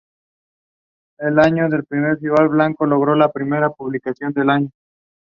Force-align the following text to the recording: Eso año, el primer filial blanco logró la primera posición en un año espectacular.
Eso 1.19 1.39
año, 1.41 1.67
el 1.67 1.85
primer 1.85 2.17
filial 2.17 2.47
blanco 2.49 2.87
logró 2.87 3.13
la 3.13 3.31
primera 3.31 3.69
posición 3.69 4.33
en 4.35 4.41
un 4.41 4.49
año 4.49 4.65
espectacular. 4.65 4.71